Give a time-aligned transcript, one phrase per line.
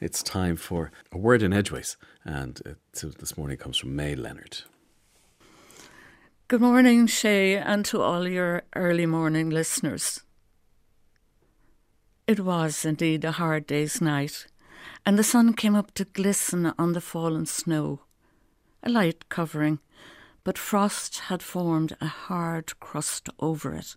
[0.00, 2.60] it's time for a word in Edgeways, and
[2.92, 4.62] this morning comes from Mae Leonard.
[6.48, 10.22] Good morning, Shay, and to all your early morning listeners.
[12.26, 14.46] It was indeed a hard day's night,
[15.04, 18.00] and the sun came up to glisten on the fallen snow.
[18.82, 19.80] A light covering,
[20.44, 23.94] but frost had formed a hard crust over it.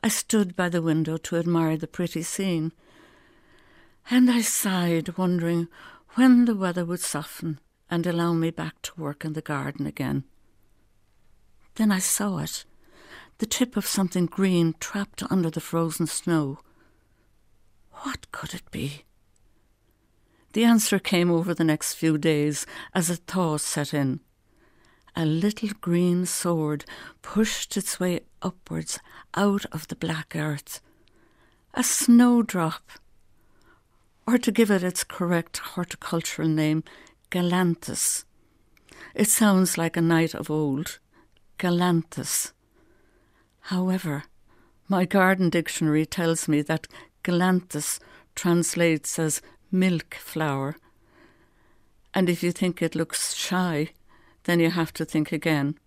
[0.00, 2.72] I stood by the window to admire the pretty scene,
[4.10, 5.68] and I sighed, wondering
[6.14, 10.24] when the weather would soften and allow me back to work in the garden again.
[11.74, 12.64] Then I saw it
[13.38, 16.58] the tip of something green trapped under the frozen snow.
[17.90, 19.04] What could it be?
[20.54, 24.20] The answer came over the next few days as a thaw set in.
[25.14, 26.84] A little green sword
[27.20, 28.98] pushed its way upwards
[29.34, 30.80] out of the black earth.
[31.74, 32.90] A snowdrop
[34.26, 36.82] or to give it its correct horticultural name,
[37.30, 38.24] Galanthus.
[39.14, 40.98] It sounds like a knight of old,
[41.58, 42.52] Galanthus.
[43.60, 44.24] However,
[44.88, 46.86] my garden dictionary tells me that
[47.24, 47.98] Galanthus
[48.34, 50.76] translates as milk flower.
[52.14, 53.90] And if you think it looks shy,
[54.44, 55.78] then you have to think again.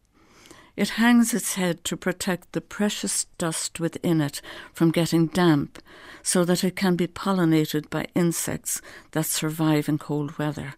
[0.79, 4.41] It hangs its head to protect the precious dust within it
[4.71, 5.77] from getting damp
[6.23, 8.79] so that it can be pollinated by insects
[9.11, 10.75] that survive in cold weather.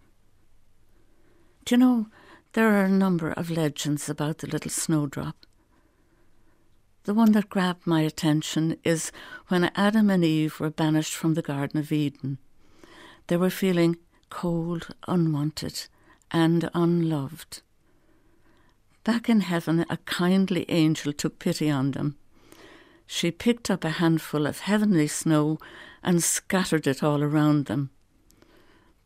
[1.65, 2.07] Do you know,
[2.53, 5.45] there are a number of legends about the little snowdrop.
[7.03, 9.11] The one that grabbed my attention is
[9.49, 12.39] when Adam and Eve were banished from the Garden of Eden.
[13.27, 13.97] They were feeling
[14.31, 15.89] cold, unwanted,
[16.31, 17.61] and unloved.
[19.03, 22.17] Back in heaven, a kindly angel took pity on them.
[23.07, 25.57] She picked up a handful of heavenly snow
[26.03, 27.89] and scattered it all around them.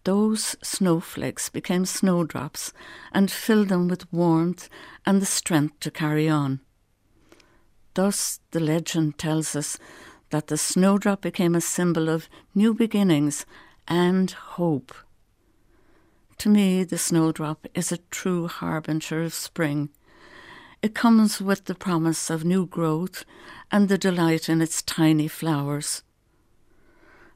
[0.04, 2.74] Those snowflakes became snowdrops
[3.12, 4.70] and filled them with warmth
[5.06, 6.60] and the strength to carry on.
[7.96, 9.80] Thus, the legend tells us
[10.30, 13.46] that the snowdrop became a symbol of new beginnings
[13.88, 14.94] and hope.
[16.40, 19.90] To me, the snowdrop is a true harbinger of spring.
[20.82, 23.26] It comes with the promise of new growth
[23.72, 26.04] and the delight in its tiny flowers.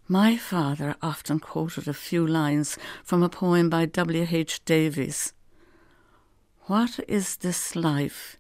[0.07, 4.27] My father often quoted a few lines from a poem by W.
[4.29, 4.63] H.
[4.65, 5.33] Davies.
[6.61, 8.37] What is this life,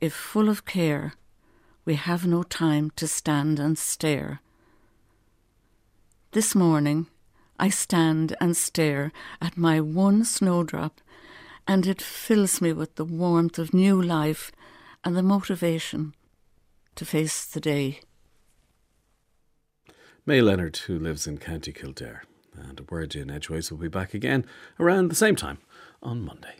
[0.00, 1.14] if full of care,
[1.84, 4.40] we have no time to stand and stare?
[6.32, 7.06] This morning,
[7.62, 11.00] I stand and stare at my one snowdrop,
[11.64, 14.50] and it fills me with the warmth of new life
[15.04, 16.12] and the motivation
[16.96, 18.00] to face the day.
[20.26, 24.12] Mae Leonard, who lives in County Kildare, and a word in Edgeways will be back
[24.12, 24.44] again
[24.80, 25.58] around the same time
[26.02, 26.56] on Monday.